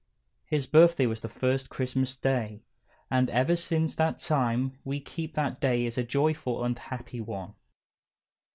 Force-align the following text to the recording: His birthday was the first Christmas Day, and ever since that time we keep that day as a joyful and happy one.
His 0.47 0.65
birthday 0.65 1.05
was 1.05 1.21
the 1.21 1.27
first 1.27 1.69
Christmas 1.69 2.15
Day, 2.17 2.63
and 3.11 3.29
ever 3.29 3.55
since 3.55 3.93
that 3.93 4.17
time 4.17 4.79
we 4.83 4.99
keep 4.99 5.35
that 5.35 5.61
day 5.61 5.85
as 5.85 5.95
a 5.95 6.03
joyful 6.03 6.63
and 6.63 6.75
happy 6.75 7.19
one. 7.21 7.53